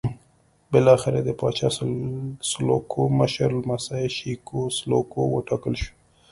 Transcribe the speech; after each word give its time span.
بالاخره 0.71 1.19
د 1.23 1.29
پاچا 1.39 1.69
سلوکو 2.49 3.01
مشر 3.19 3.49
لمسی 3.59 4.05
شېکو 4.17 4.61
سلوکو 4.77 5.19
وټاکل 5.33 5.73
شو. 5.81 5.93